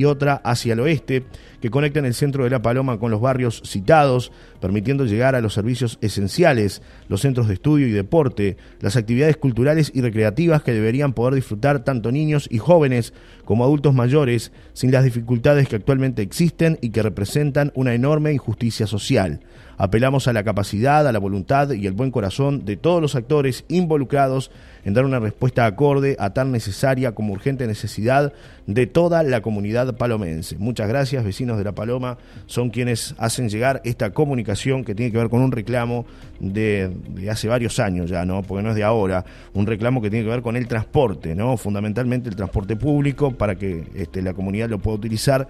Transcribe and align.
y 0.00 0.04
otra 0.04 0.40
hacia 0.44 0.74
el 0.74 0.78
oeste, 0.78 1.24
que 1.60 1.70
conectan 1.70 2.04
el 2.04 2.14
centro 2.14 2.44
de 2.44 2.50
La 2.50 2.62
Paloma 2.62 3.00
con 3.00 3.10
los 3.10 3.20
barrios 3.20 3.60
citados, 3.66 4.30
permitiendo 4.60 5.04
llegar 5.06 5.34
a 5.34 5.40
los 5.40 5.54
servicios 5.54 5.98
esenciales, 6.00 6.82
los 7.08 7.22
centros 7.22 7.48
de 7.48 7.54
estudio 7.54 7.88
y 7.88 7.90
deporte, 7.90 8.56
las 8.78 8.94
actividades 8.94 9.38
culturales 9.38 9.90
y 9.92 10.00
recreativas 10.00 10.62
que 10.62 10.72
deberían 10.72 11.14
poder 11.14 11.34
disfrutar 11.34 11.82
tanto 11.82 12.12
niños 12.12 12.46
y 12.48 12.58
jóvenes 12.58 13.12
como 13.44 13.64
adultos 13.64 13.92
mayores, 13.92 14.52
sin 14.72 14.92
las 14.92 15.02
dificultades 15.02 15.68
que 15.68 15.74
actualmente 15.74 16.22
existen 16.22 16.78
y 16.80 16.90
que 16.90 17.02
representan 17.02 17.72
una 17.74 17.92
enorme 17.92 18.32
injusticia 18.32 18.86
social. 18.86 19.40
Apelamos 19.78 20.26
a 20.26 20.32
la 20.32 20.42
capacidad, 20.42 21.06
a 21.06 21.12
la 21.12 21.20
voluntad 21.20 21.70
y 21.70 21.86
el 21.86 21.92
buen 21.92 22.10
corazón 22.10 22.64
de 22.64 22.76
todos 22.76 23.00
los 23.00 23.14
actores 23.14 23.64
involucrados 23.68 24.50
en 24.84 24.94
dar 24.94 25.04
una 25.04 25.20
respuesta 25.20 25.66
acorde 25.66 26.16
a 26.18 26.30
tan 26.30 26.50
necesaria 26.50 27.12
como 27.12 27.32
urgente 27.32 27.66
necesidad 27.66 28.32
de 28.66 28.86
toda 28.86 29.22
la 29.22 29.40
comunidad 29.40 29.96
palomense. 29.96 30.56
Muchas 30.58 30.88
gracias, 30.88 31.24
vecinos 31.24 31.58
de 31.58 31.64
La 31.64 31.72
Paloma, 31.72 32.18
son 32.46 32.70
quienes 32.70 33.14
hacen 33.18 33.48
llegar 33.48 33.80
esta 33.84 34.10
comunicación 34.10 34.84
que 34.84 34.94
tiene 34.94 35.12
que 35.12 35.18
ver 35.18 35.28
con 35.28 35.42
un 35.42 35.52
reclamo 35.52 36.06
de, 36.40 36.90
hace 37.30 37.48
varios 37.48 37.78
años 37.78 38.10
ya, 38.10 38.24
¿no? 38.24 38.42
Porque 38.42 38.62
no 38.62 38.70
es 38.70 38.76
de 38.76 38.84
ahora, 38.84 39.24
un 39.54 39.66
reclamo 39.66 40.02
que 40.02 40.10
tiene 40.10 40.24
que 40.24 40.30
ver 40.30 40.42
con 40.42 40.56
el 40.56 40.66
transporte, 40.66 41.34
¿no? 41.34 41.56
Fundamentalmente 41.56 42.28
el 42.28 42.36
transporte 42.36 42.74
público 42.74 43.32
para 43.32 43.56
que 43.56 43.84
este, 43.94 44.22
la 44.22 44.34
comunidad 44.34 44.68
lo 44.68 44.78
pueda 44.78 44.96
utilizar 44.96 45.48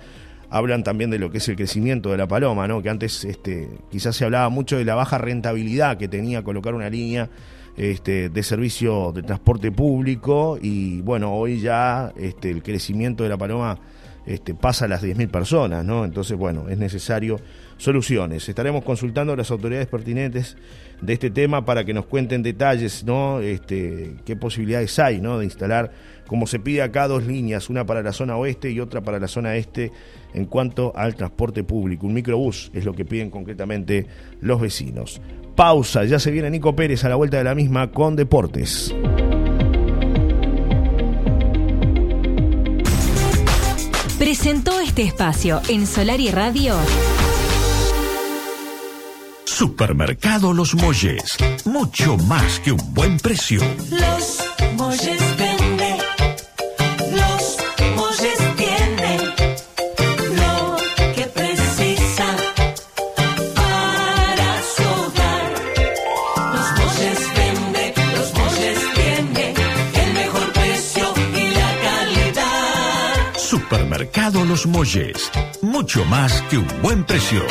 hablan 0.51 0.83
también 0.83 1.11
de 1.11 1.19
lo 1.19 1.31
que 1.31 1.39
es 1.39 1.49
el 1.49 1.57
crecimiento 1.57 2.11
de 2.11 2.17
la 2.17 2.27
paloma, 2.27 2.67
¿no? 2.67 2.83
que 2.83 2.91
antes 2.91 3.25
este, 3.25 3.69
quizás 3.91 4.17
se 4.17 4.25
hablaba 4.25 4.49
mucho 4.49 4.77
de 4.79 4.85
la 4.85 4.95
baja 4.95 5.19
rentabilidad 5.19 5.99
que 5.99 6.09
tenía 6.09 6.43
colocar 6.43 6.75
una 6.75 6.89
línea 6.89 7.29
este, 7.77 8.29
de 8.29 8.43
servicio 8.43 9.13
de 9.13 9.23
transporte 9.23 9.71
público 9.71 10.59
y 10.61 11.01
bueno, 11.03 11.35
hoy 11.35 11.61
ya 11.61 12.13
este, 12.17 12.51
el 12.51 12.63
crecimiento 12.63 13.23
de 13.23 13.29
la 13.29 13.37
paloma 13.37 13.79
este, 14.29 14.55
pasa 14.55 14.85
a 14.85 14.89
las 14.89 15.03
10.000 15.03 15.29
personas, 15.31 15.85
¿no? 15.87 16.05
Entonces, 16.05 16.37
bueno, 16.37 16.69
es 16.69 16.77
necesario 16.77 17.41
soluciones. 17.79 18.47
Estaremos 18.47 18.85
consultando 18.85 19.33
a 19.33 19.37
las 19.37 19.51
autoridades 19.51 19.87
pertinentes 19.87 20.59
de 21.01 21.15
este 21.15 21.31
tema 21.31 21.65
para 21.65 21.85
que 21.85 21.95
nos 21.95 22.05
cuenten 22.05 22.43
detalles, 22.43 23.05
¿no? 23.05 23.41
Este, 23.41 24.17
qué 24.27 24.37
posibilidades 24.37 24.99
hay. 24.99 25.19
De 25.19 25.45
instalar, 25.45 25.91
como 26.27 26.47
se 26.47 26.59
pide 26.59 26.83
acá, 26.83 27.09
dos 27.09 27.27
líneas, 27.27 27.71
una 27.71 27.87
para 27.87 28.03
la 28.03 28.13
zona 28.13 28.37
oeste 28.37 28.71
y 28.71 28.81
otra 28.81 29.01
para 29.01 29.19
la 29.19 29.29
zona 29.29 29.57
este 29.57 29.93
en 30.35 30.45
cuanto 30.45 30.93
al 30.95 31.15
transporte 31.15 31.65
público. 31.65 32.07
Un 32.07 32.13
microbús 32.13 32.71
es 32.75 32.85
lo 32.85 32.93
que 32.93 33.07
piden 33.07 33.31
concretamente 33.31 34.07
los 34.43 34.61
vecinos. 34.61 35.23
Pausa, 35.57 36.05
ya 36.05 36.19
se 36.19 36.31
viene 36.31 36.51
Nico 36.51 36.77
Pérez 36.77 37.03
a 37.05 37.09
la 37.09 37.17
vuelta 37.17 37.39
de 37.39 37.45
la 37.45 37.55
misma 37.55 37.91
con 37.91 38.15
Deportes. 38.15 38.95
Presentó 44.19 44.81
este 44.81 45.03
espacio 45.03 45.63
en 45.69 45.87
Solar 45.87 46.21
y 46.21 46.29
Radio. 46.31 46.75
Supermercado 49.45 50.53
Los 50.53 50.75
Molles. 50.75 51.37
Mucho 51.65 52.17
más 52.17 52.59
que 52.59 52.73
un 52.73 52.95
buen 52.95 53.19
precio. 53.19 53.61
Los 53.91 54.45
Molles 54.75 55.39
Los 74.49 74.67
Molles. 74.67 75.31
Mucho 75.61 76.07
más 76.07 76.41
que 76.49 76.57
un 76.57 76.67
buen 76.81 77.05
precio. 77.05 77.43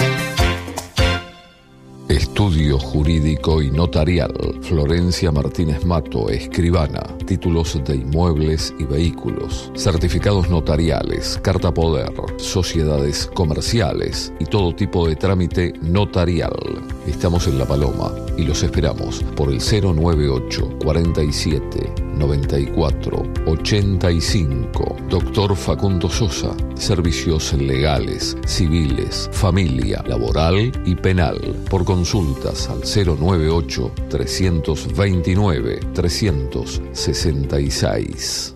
Estudio 2.09 2.79
Jurídico 2.79 3.61
y 3.61 3.69
Notarial. 3.69 4.33
Florencia 4.63 5.31
Martínez 5.31 5.85
Mato, 5.85 6.27
escribana. 6.29 7.03
Títulos 7.27 7.79
de 7.85 7.97
inmuebles 7.97 8.73
y 8.79 8.85
vehículos. 8.85 9.71
Certificados 9.75 10.49
notariales, 10.49 11.39
carta 11.43 11.71
poder, 11.71 12.11
sociedades 12.37 13.29
comerciales 13.31 14.33
y 14.39 14.45
todo 14.45 14.73
tipo 14.73 15.07
de 15.07 15.15
trámite 15.15 15.73
notarial. 15.79 16.57
Estamos 17.05 17.45
en 17.45 17.59
La 17.59 17.65
Paloma 17.65 18.11
y 18.37 18.43
los 18.43 18.63
esperamos 18.63 19.23
por 19.35 19.49
el 19.49 19.59
098 19.59 20.79
47 20.79 22.06
94 22.17 23.23
85. 23.45 24.97
Doctor 25.09 25.55
Facundo 25.55 26.09
Sosa. 26.09 26.53
Servicios 26.75 27.53
legales, 27.53 28.35
civiles, 28.45 29.29
familia, 29.31 30.03
laboral 30.07 30.71
y 30.85 30.95
penal. 30.95 31.39
Por 31.69 31.85
consultas 31.85 32.67
al 32.69 32.81
098 32.81 33.91
329 34.09 35.79
366. 35.93 38.53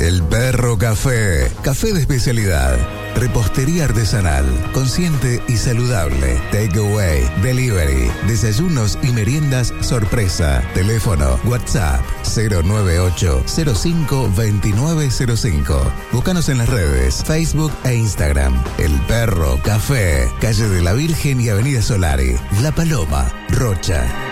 El 0.00 0.22
Perro 0.22 0.78
Café. 0.78 1.50
Café 1.62 1.92
de 1.92 2.00
especialidad. 2.00 2.78
Repostería 3.16 3.84
artesanal, 3.84 4.46
consciente 4.72 5.42
y 5.48 5.56
saludable. 5.56 6.40
Takeaway, 6.52 7.28
delivery, 7.42 8.10
desayunos 8.26 8.98
y 9.02 9.12
meriendas 9.12 9.74
sorpresa. 9.80 10.62
Teléfono, 10.74 11.38
WhatsApp 11.44 12.00
098 12.24 13.44
05 13.46 14.30
2905. 14.34 15.92
Búscanos 16.12 16.48
en 16.48 16.58
las 16.58 16.68
redes, 16.68 17.22
Facebook 17.24 17.72
e 17.84 17.94
Instagram. 17.94 18.62
El 18.78 18.92
Perro 19.02 19.60
Café, 19.62 20.28
calle 20.40 20.68
de 20.68 20.82
la 20.82 20.92
Virgen 20.92 21.40
y 21.40 21.48
Avenida 21.48 21.82
Solari. 21.82 22.36
La 22.62 22.72
Paloma, 22.72 23.30
Rocha. 23.50 24.29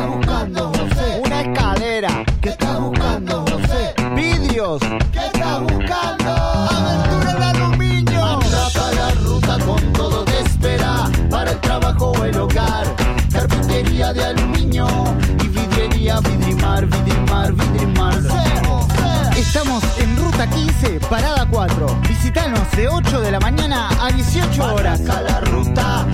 Especial. 0.00 0.20
¿Qué 0.20 0.48
estás 0.50 0.60
buscando? 0.60 0.72
No 0.72 0.94
sé. 0.94 1.20
Una 1.24 1.40
escalera. 1.40 2.24
¿Qué 2.40 2.48
estás 2.48 2.80
buscando? 2.80 3.44
No 3.44 3.58
sé. 3.66 3.94
Vidrios. 4.14 4.80
¿Qué 5.12 5.26
estás 5.26 5.60
buscando? 5.60 6.30
Aventura 6.30 7.32
el 7.32 7.42
aluminio. 7.42 8.24
Atrapa 8.24 8.92
la 8.92 9.10
ruta 9.22 9.58
con 9.58 9.92
todo 9.92 10.24
te 10.24 10.40
espera. 10.40 11.10
Para 11.30 11.52
el 11.52 11.60
trabajo 11.60 12.12
o 12.12 12.24
el 12.24 12.36
hogar. 12.38 12.86
Carpintería 13.32 14.12
de 14.12 14.24
aluminio 14.24 14.86
y 15.42 15.48
vidriería 15.48 16.20
Vidrimar, 16.20 16.86
Vidrimar, 16.86 17.52
Vidrimar. 17.52 18.20
Estamos 19.36 19.82
en 19.98 20.16
Ruta 20.16 20.46
15, 20.48 21.00
Parada 21.08 21.46
4. 21.50 21.86
Visítanos 22.08 22.70
de 22.72 22.88
8 22.88 23.20
de 23.20 23.30
la 23.30 23.40
mañana 23.40 23.88
a 24.00 24.10
18 24.10 24.74
horas. 24.74 25.00
A 25.08 25.20
la 25.22 25.40
ruta 25.40 26.06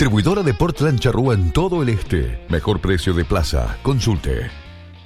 Distribuidora 0.00 0.42
de 0.42 0.54
Portland 0.54 0.98
Charrúa 0.98 1.34
en 1.34 1.52
todo 1.52 1.82
el 1.82 1.90
este. 1.90 2.46
Mejor 2.48 2.80
precio 2.80 3.12
de 3.12 3.26
plaza. 3.26 3.76
Consulte. 3.82 4.50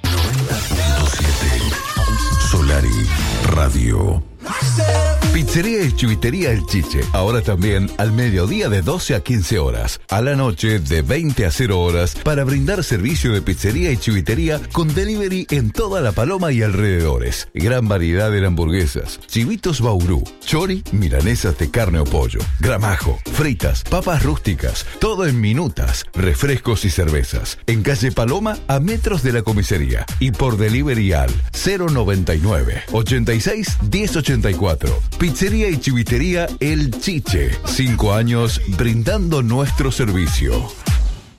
90.7 0.03 2.49
Solari 2.49 2.87
Radio. 3.47 4.34
Pizzería 5.35 5.83
y 5.83 5.91
Chivitería 5.91 6.51
El 6.51 6.65
Chiche. 6.65 7.01
Ahora 7.11 7.41
también 7.41 7.91
al 7.97 8.13
mediodía 8.13 8.69
de 8.69 8.81
12 8.81 9.15
a 9.15 9.19
15 9.19 9.59
horas. 9.59 9.99
A 10.07 10.21
la 10.21 10.37
noche 10.37 10.79
de 10.79 11.01
20 11.01 11.45
a 11.45 11.51
0 11.51 11.77
horas 11.77 12.15
para 12.15 12.45
brindar 12.45 12.85
servicio 12.85 13.33
de 13.33 13.41
pizzería 13.41 13.91
y 13.91 13.97
chivitería 13.97 14.61
con 14.71 14.95
delivery 14.95 15.45
en 15.49 15.71
toda 15.71 15.99
la 15.99 16.13
Paloma 16.13 16.53
y 16.53 16.61
alrededores. 16.61 17.49
Gran 17.53 17.89
variedad 17.89 18.31
de 18.31 18.45
hamburguesas, 18.45 19.19
chivitos 19.27 19.81
baurú, 19.81 20.23
chori, 20.39 20.85
milanesas 20.93 21.57
de 21.57 21.69
carne 21.69 21.99
o 21.99 22.05
pollo, 22.05 22.39
gramajo, 22.61 23.19
fritas, 23.33 23.83
papas 23.83 24.23
rústicas, 24.23 24.85
todo 25.01 25.25
en 25.25 25.41
minutas, 25.41 26.05
refrescos 26.13 26.85
y 26.85 26.89
cervezas. 26.89 27.57
En 27.67 27.83
calle 27.83 28.13
Paloma 28.13 28.57
a 28.69 28.79
metros 28.79 29.21
de 29.21 29.33
la 29.33 29.41
comisaría 29.41 30.05
y 30.19 30.31
por 30.31 30.55
delivery 30.55 31.11
al 31.11 31.31
099 31.51 32.83
86 32.93 33.77
1084. 33.91 35.24
Pizzería 35.25 35.69
y 35.69 35.79
chivitería 35.79 36.45
El 36.59 36.99
Chiche. 36.99 37.49
Cinco 37.65 38.13
años 38.13 38.61
brindando 38.77 39.41
nuestro 39.41 39.91
servicio. 39.91 40.69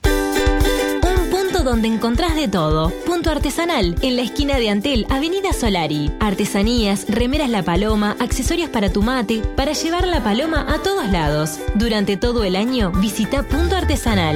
Un 0.03 1.29
punto 1.31 1.63
donde 1.63 1.87
encontrás 1.87 2.35
de 2.35 2.49
todo. 2.49 2.89
Punto 3.05 3.31
artesanal, 3.31 3.95
en 4.01 4.17
la 4.17 4.23
esquina 4.23 4.57
de 4.57 4.71
Antel, 4.71 5.07
Avenida 5.09 5.53
Solari. 5.53 6.11
Artesanías, 6.19 7.05
remeras 7.07 7.49
La 7.49 7.63
Paloma, 7.63 8.17
accesorios 8.19 8.69
para 8.69 8.91
tu 8.91 9.03
mate, 9.03 9.41
para 9.55 9.71
llevar 9.71 10.05
la 10.05 10.21
paloma 10.21 10.65
a 10.67 10.79
todos 10.79 11.09
lados. 11.09 11.57
Durante 11.75 12.17
todo 12.17 12.43
el 12.43 12.57
año, 12.57 12.91
visita 12.91 13.43
Punto 13.43 13.77
Artesanal. 13.77 14.35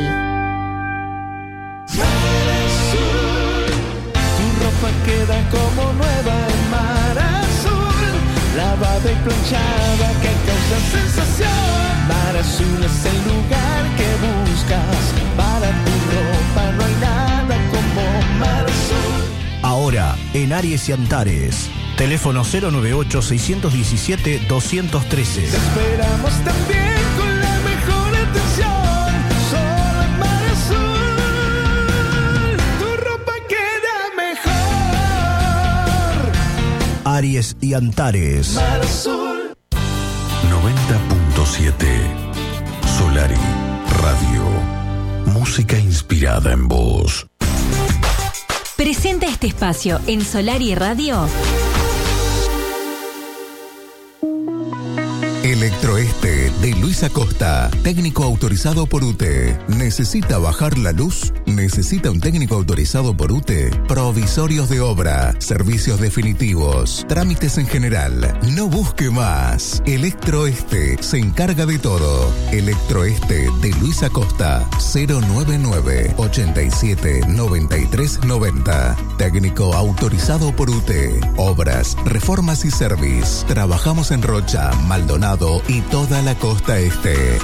Tu 4.38 4.45
ropa 4.63 4.92
queda 5.06 5.50
como 5.50 5.92
nueva 5.92 6.50
lavada 8.71 9.12
y 9.12 9.15
planchada 9.15 10.07
que 10.21 10.31
causa 10.47 10.77
sensación. 10.97 12.07
Mar 12.07 12.35
azul 12.38 12.83
es 12.83 13.06
el 13.06 13.18
lugar 13.29 13.83
que 13.97 14.07
buscas 14.25 15.03
para 15.38 15.69
tu 15.85 15.94
ropa, 16.13 16.63
no 16.77 16.81
hay 16.85 16.95
nada 17.01 17.56
como 17.71 18.03
mar 18.39 18.65
azul. 18.65 19.21
Ahora, 19.62 20.06
en 20.33 20.53
Aries 20.53 20.89
y 20.89 20.91
Antares. 20.94 21.69
Teléfono 21.97 22.44
098-617-213. 22.44 24.47
Te 24.47 25.45
esperamos 25.45 26.33
también 26.44 27.00
Aries 37.21 37.56
y 37.62 37.75
Antares. 37.75 38.56
Mar 38.56 38.81
azul. 38.81 39.53
90.7 40.50 41.75
Solari 42.97 43.35
Radio. 44.01 44.44
Música 45.27 45.77
inspirada 45.77 46.51
en 46.51 46.68
voz. 46.68 47.27
Presenta 48.75 49.27
este 49.27 49.45
espacio 49.45 50.01
en 50.07 50.25
Solari 50.25 50.73
Radio. 50.73 51.27
Electroeste 55.51 56.50
de 56.62 56.74
Luis 56.80 57.03
Acosta, 57.03 57.69
técnico 57.83 58.24
autorizado 58.24 58.86
por 58.86 59.03
UTE. 59.03 59.59
¿Necesita 59.68 60.38
bajar 60.38 60.77
la 60.77 60.94
luz? 60.94 61.33
¿Necesita 61.45 62.09
un 62.09 62.21
técnico 62.21 62.56
autorizado 62.56 63.18
por 63.18 63.33
UTE? 63.33 63.69
Provisorios 63.86 64.69
de 64.69 64.80
obra, 64.80 65.36
servicios 65.39 66.00
definitivos, 66.00 67.06
trámites 67.09 67.57
en 67.57 67.68
general. 67.68 68.39
No 68.56 68.69
busque 68.69 69.09
más. 69.09 69.83
Electroeste 69.86 71.03
se 71.03 71.18
encarga 71.18 71.65
de 71.65 71.80
todo. 71.80 72.31
Electroeste 72.54 73.50
de 73.62 73.69
Luis 73.81 74.04
Acosta, 74.04 74.65
099 74.95 76.13
87 76.15 77.27
93 77.27 78.24
90. 78.24 78.95
Técnico 79.18 79.74
autorizado 79.74 80.56
por 80.56 80.69
UTE. 80.69 81.19
Obras, 81.36 81.97
reformas 82.06 82.63
y 82.63 82.71
service. 82.71 83.45
Trabajamos 83.47 84.12
en 84.12 84.21
Rocha, 84.21 84.71
Maldonado 84.88 85.41
y 85.68 85.82
toda 85.90 86.22
la 86.22 86.36
costa 86.36 86.78
este. 86.78 87.40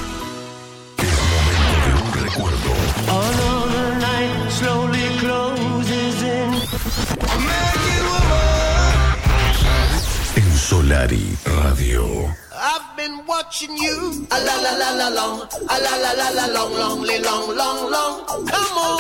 Another 3.07 3.97
night 3.97 4.51
slowly 4.51 5.17
closes 5.19 6.21
in. 6.21 6.53
En 10.35 10.57
Solari 10.57 11.35
Radio. 11.63 12.05
I've 12.53 12.95
been 12.95 13.25
watching 13.25 13.75
you. 13.75 14.27
A 14.29 14.39
la 14.45 14.55
la 14.61 14.73
la 14.77 15.09
long. 15.09 15.39
Long, 16.53 16.73
long, 16.77 17.03
long, 17.23 17.55
long, 17.55 17.91
long. 17.91 18.45
Come 18.45 18.77
on. 18.77 18.97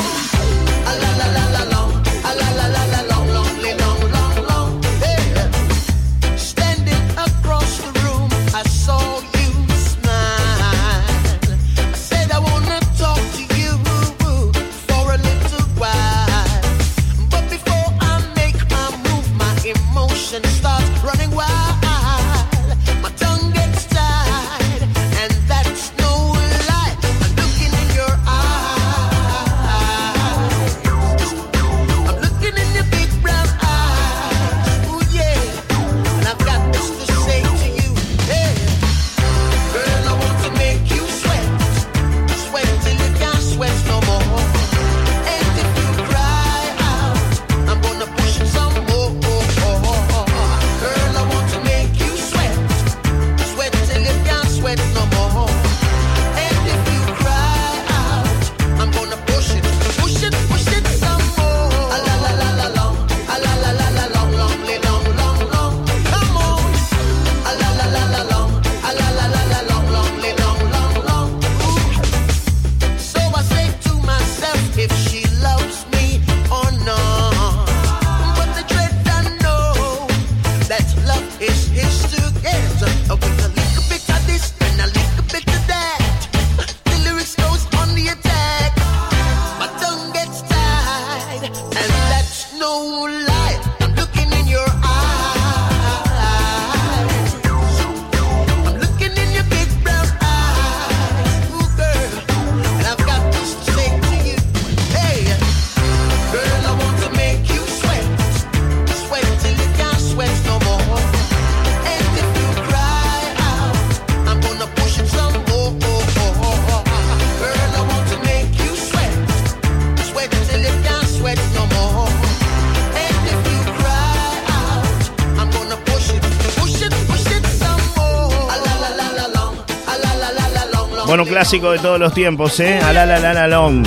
Bueno, 131.07 131.23
clásico 131.25 131.71
de 131.71 131.79
todos 131.79 131.97
los 131.97 132.13
tiempos, 132.13 132.59
¿eh? 132.59 132.79
A 132.79 132.91
la 132.91 133.05
la 133.05 133.17
la 133.17 133.33
la 133.33 133.47
long. 133.47 133.81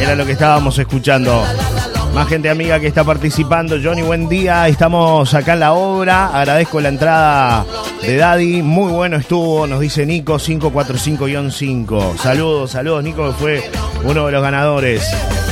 Era 0.00 0.16
lo 0.16 0.26
que 0.26 0.32
estábamos 0.32 0.76
escuchando. 0.76 1.44
Más 2.12 2.26
gente 2.26 2.50
amiga 2.50 2.80
que 2.80 2.88
está 2.88 3.04
participando. 3.04 3.76
Johnny, 3.80 4.02
buen 4.02 4.28
día. 4.28 4.66
Estamos 4.66 5.32
acá 5.34 5.52
en 5.52 5.60
la 5.60 5.72
obra. 5.72 6.36
Agradezco 6.36 6.80
la 6.80 6.88
entrada 6.88 7.64
de 8.02 8.16
Daddy. 8.16 8.62
Muy 8.62 8.90
bueno 8.90 9.16
estuvo, 9.16 9.68
nos 9.68 9.78
dice 9.78 10.04
Nico 10.04 10.34
545-5. 10.34 12.16
Saludos, 12.16 12.72
saludos, 12.72 13.04
Nico, 13.04 13.28
que 13.28 13.34
fue 13.34 13.70
uno 14.02 14.26
de 14.26 14.32
los 14.32 14.42
ganadores. 14.42 15.08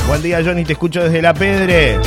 Buen 0.09 0.21
día, 0.21 0.41
Johnny. 0.43 0.65
Te 0.65 0.73
escucho 0.73 1.03
desde 1.03 1.21
La 1.21 1.33
Pedre. 1.33 1.99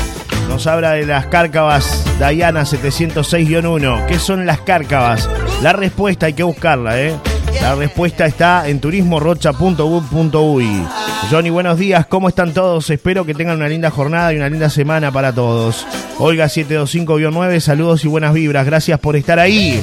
Nos 0.50 0.66
habla 0.66 0.92
de 0.92 1.06
las 1.06 1.26
cárcavas 1.26 2.04
Diana 2.18 2.64
706-1. 2.64 4.04
¿Qué 4.06 4.18
son 4.18 4.44
las 4.44 4.60
cárcavas? 4.60 5.26
La 5.62 5.72
respuesta 5.72 6.26
hay 6.26 6.34
que 6.34 6.42
buscarla, 6.42 7.00
¿eh? 7.00 7.14
La 7.60 7.74
respuesta 7.74 8.24
está 8.26 8.68
en 8.68 8.78
turismorocha.gov.uy. 8.80 10.86
Johnny, 11.30 11.50
buenos 11.50 11.78
días, 11.78 12.06
¿cómo 12.06 12.28
están 12.28 12.54
todos? 12.54 12.88
Espero 12.90 13.24
que 13.24 13.34
tengan 13.34 13.56
una 13.56 13.68
linda 13.68 13.90
jornada 13.90 14.32
y 14.32 14.36
una 14.36 14.48
linda 14.48 14.70
semana 14.70 15.10
para 15.10 15.32
todos. 15.32 15.84
Olga 16.18 16.46
725-9, 16.46 17.60
saludos 17.60 18.04
y 18.04 18.08
buenas 18.08 18.32
vibras, 18.32 18.64
gracias 18.64 18.98
por 19.00 19.16
estar 19.16 19.38
ahí. 19.38 19.78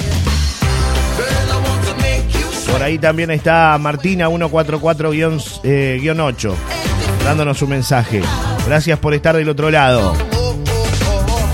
Por 2.72 2.82
ahí 2.82 2.98
también 2.98 3.30
está 3.32 3.78
Martina 3.78 4.30
144-8, 4.30 5.60
eh, 5.64 6.02
dándonos 7.24 7.58
su 7.58 7.68
mensaje. 7.68 8.22
Gracias 8.66 8.98
por 9.00 9.14
estar 9.14 9.36
del 9.36 9.50
otro 9.50 9.70
lado. 9.70 10.16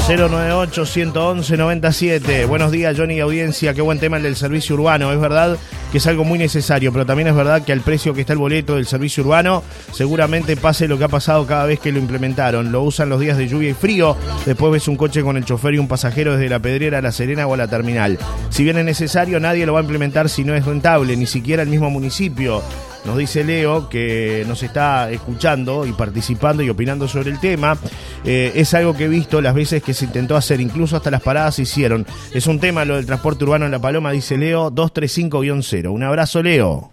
098-111-97. 0.08 2.48
Buenos 2.48 2.72
días, 2.72 2.96
Johnny 2.98 3.16
y 3.16 3.20
audiencia. 3.20 3.76
Qué 3.76 3.82
buen 3.82 4.00
tema 4.00 4.18
el 4.18 4.24
del 4.24 4.36
servicio 4.36 4.76
urbano. 4.76 5.12
Es 5.12 5.20
verdad 5.20 5.58
que 5.92 5.98
es 5.98 6.08
algo 6.08 6.24
muy 6.24 6.38
necesario, 6.38 6.92
pero 6.92 7.06
también 7.06 7.28
es 7.28 7.36
verdad 7.36 7.64
que 7.64 7.72
al 7.72 7.82
precio 7.82 8.14
que 8.14 8.22
está 8.22 8.34
el 8.34 8.40
boleto 8.40 8.76
del 8.76 8.86
servicio 8.86 9.24
urbano, 9.24 9.64
seguramente 9.92 10.56
pase 10.56 10.88
lo 10.88 10.98
que 10.98 11.06
ha 11.06 11.10
pasado 11.10 11.46
cada 11.48 11.66
vez 11.66 11.80
que 11.80 11.92
lo 11.92 12.00
implementaron. 12.00 12.72
Lo 12.72 12.84
usan 12.84 13.10
los 13.10 13.20
días 13.20 13.38
de 13.38 13.48
lluvia 13.48 13.70
y 13.70 13.74
frío. 13.74 14.16
Después 14.46 14.72
ves 14.72 14.88
un 14.88 14.98
coche 14.98 15.24
con 15.24 15.38
el 15.38 15.46
chofer 15.46 15.74
y 15.74 15.80
un 15.80 15.88
pasajero 15.88 16.34
desde 16.34 16.50
la 16.50 16.60
Pedrera 16.60 17.00
a 17.00 17.02
la 17.02 17.12
Serena 17.12 17.48
o 17.48 17.54
a 17.54 17.58
la 17.58 17.68
terminal. 17.68 18.18
Si 18.50 18.64
bien 18.64 18.78
es 18.78 18.86
necesario, 18.86 19.40
nadie 19.40 19.66
lo 19.66 19.74
va 19.74 19.80
a 19.80 19.84
implementar 19.84 20.30
si 20.30 20.44
no 20.44 20.56
es 20.56 20.66
rentable, 20.66 21.16
ni 21.18 21.26
siquiera 21.26 21.64
el 21.64 21.70
mismo 21.70 21.90
municipio. 21.90 22.62
Nos 23.06 23.18
dice 23.18 23.44
Leo 23.44 23.90
que 23.90 24.44
nos 24.48 24.64
está 24.64 25.10
escuchando 25.12 25.86
y 25.86 25.94
participando 25.94 26.64
y 26.64 26.70
opinando 26.70 27.08
sobre 27.08 27.32
el 27.32 27.40
tema. 27.40 27.78
Eh, 28.24 28.52
es 28.56 28.74
algo 28.74 28.96
que 28.96 29.06
he 29.06 29.08
visto 29.08 29.42
las 29.42 29.54
veces 29.54 29.82
que 29.82 29.94
se 29.94 30.06
intentó 30.06 30.36
hacer, 30.36 30.60
incluso 30.62 30.98
hasta 30.98 31.12
las 31.12 31.22
paradas 31.22 31.56
se 31.56 31.64
hicieron. 31.64 32.06
Es 32.34 32.48
un 32.48 32.60
tema 32.60 32.86
lo 32.86 32.96
del 32.96 33.06
transporte 33.06 33.44
urbano 33.44 33.66
en 33.66 33.72
La 33.72 33.80
Paloma, 33.80 34.12
dice 34.12 34.38
Leo 34.38 34.72
235-0. 34.72 35.90
Un 35.90 36.04
abrazo, 36.04 36.44
Leo. 36.44 36.92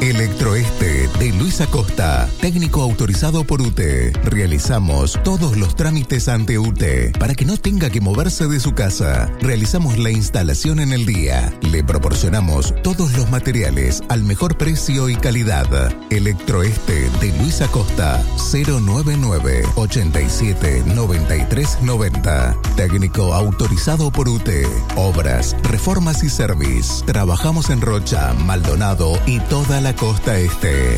Electroeste 0.00 0.77
de 1.18 1.32
Luis 1.32 1.60
Acosta, 1.60 2.28
técnico 2.40 2.80
autorizado 2.80 3.42
por 3.44 3.60
UTE. 3.60 4.12
Realizamos 4.24 5.18
todos 5.24 5.56
los 5.56 5.74
trámites 5.74 6.28
ante 6.28 6.58
UTE 6.58 7.12
para 7.18 7.34
que 7.34 7.44
no 7.44 7.56
tenga 7.56 7.90
que 7.90 8.00
moverse 8.00 8.46
de 8.46 8.60
su 8.60 8.72
casa. 8.72 9.28
Realizamos 9.40 9.98
la 9.98 10.10
instalación 10.10 10.78
en 10.78 10.92
el 10.92 11.06
día. 11.06 11.52
Le 11.62 11.82
proporcionamos 11.82 12.72
todos 12.82 13.16
los 13.16 13.30
materiales 13.30 14.00
al 14.08 14.22
mejor 14.22 14.56
precio 14.56 15.08
y 15.08 15.16
calidad. 15.16 15.66
Electroeste 16.10 17.10
de 17.20 17.36
Luis 17.38 17.62
Acosta, 17.62 18.22
099 18.52 19.64
87 19.74 20.84
93 20.86 21.78
90. 21.82 22.56
Técnico 22.76 23.34
autorizado 23.34 24.12
por 24.12 24.28
UTE. 24.28 24.68
Obras, 24.94 25.56
reformas 25.64 26.22
y 26.22 26.28
service. 26.28 27.04
Trabajamos 27.06 27.70
en 27.70 27.80
Rocha, 27.80 28.34
Maldonado 28.34 29.18
y 29.26 29.40
toda 29.40 29.80
la 29.80 29.96
costa 29.96 30.38
este. 30.38 30.96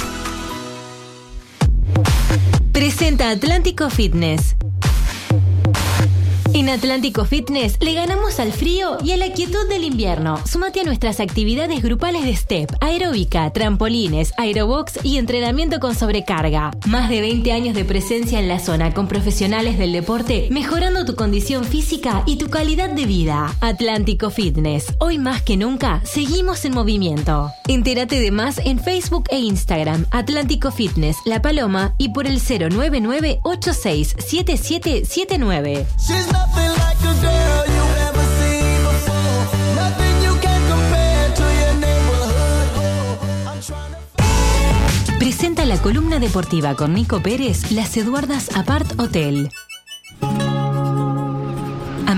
Presenta 2.80 3.28
Atlántico 3.28 3.90
Fitness. 3.90 4.56
En 6.52 6.68
Atlántico 6.68 7.24
Fitness 7.24 7.76
le 7.80 7.94
ganamos 7.94 8.40
al 8.40 8.52
frío 8.52 8.98
y 9.04 9.12
a 9.12 9.16
la 9.16 9.32
quietud 9.32 9.68
del 9.68 9.84
invierno. 9.84 10.40
Súmate 10.44 10.80
a 10.80 10.84
nuestras 10.84 11.20
actividades 11.20 11.80
grupales 11.82 12.24
de 12.24 12.34
step, 12.34 12.72
aeróbica, 12.80 13.52
trampolines, 13.52 14.32
aerobox 14.36 14.98
y 15.04 15.18
entrenamiento 15.18 15.78
con 15.78 15.94
sobrecarga. 15.94 16.72
Más 16.86 17.08
de 17.08 17.20
20 17.20 17.52
años 17.52 17.76
de 17.76 17.84
presencia 17.84 18.40
en 18.40 18.48
la 18.48 18.58
zona 18.58 18.92
con 18.92 19.06
profesionales 19.06 19.78
del 19.78 19.92
deporte, 19.92 20.48
mejorando 20.50 21.04
tu 21.04 21.14
condición 21.14 21.64
física 21.64 22.24
y 22.26 22.34
tu 22.36 22.50
calidad 22.50 22.90
de 22.90 23.06
vida. 23.06 23.54
Atlántico 23.60 24.30
Fitness. 24.30 24.92
Hoy 24.98 25.18
más 25.18 25.42
que 25.42 25.56
nunca, 25.56 26.02
seguimos 26.04 26.64
en 26.64 26.74
movimiento. 26.74 27.52
Entérate 27.68 28.18
de 28.18 28.32
más 28.32 28.58
en 28.58 28.80
Facebook 28.80 29.26
e 29.30 29.38
Instagram. 29.38 30.06
Atlántico 30.10 30.72
Fitness, 30.72 31.18
La 31.24 31.42
Paloma 31.42 31.94
y 31.96 32.08
por 32.08 32.26
el 32.26 32.40
099 32.40 33.38
867779. 33.44 35.86
Presenta 45.18 45.64
la 45.64 45.80
columna 45.80 46.18
deportiva 46.18 46.74
con 46.74 46.92
Nico 46.92 47.20
Pérez, 47.20 47.70
Las 47.70 47.96
Eduardas 47.96 48.56
Apart 48.56 48.98
Hotel. 48.98 49.50